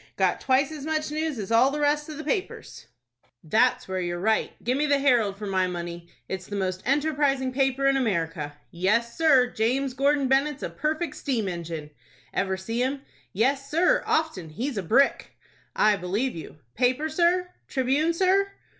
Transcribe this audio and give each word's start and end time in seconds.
Got 0.15 0.41
twice 0.41 0.71
as 0.71 0.83
much 0.83 1.11
news 1.11 1.37
as 1.37 1.51
all 1.51 1.69
the 1.69 1.79
rest 1.79 2.09
of 2.09 2.17
the 2.17 2.23
papers." 2.23 2.87
"That's 3.43 3.87
where 3.87 3.99
you're 4.01 4.17
right. 4.19 4.51
Give 4.63 4.75
me 4.75 4.87
the 4.87 4.97
'Herald' 4.97 5.37
for 5.37 5.45
my 5.45 5.67
money. 5.67 6.07
It's 6.27 6.47
the 6.47 6.55
most 6.55 6.81
enterprising 6.87 7.53
paper 7.53 7.85
in 7.85 7.95
America." 7.95 8.57
"Yes, 8.71 9.15
sir. 9.15 9.45
James 9.51 9.93
Gordon 9.93 10.27
Bennett's 10.27 10.63
a 10.63 10.71
perfect 10.71 11.17
steam 11.17 11.47
engine!" 11.47 11.91
"Ever 12.33 12.57
see 12.57 12.81
him?" 12.81 13.03
"Yes, 13.31 13.69
sir, 13.69 14.01
often. 14.07 14.49
He's 14.49 14.75
a 14.79 14.81
brick!" 14.81 15.37
"I 15.75 15.97
believe 15.97 16.35
you." 16.35 16.57
"Paper, 16.73 17.07
sir? 17.07 17.49
'Tribune,' 17.67 18.15
sir?" 18.15 18.53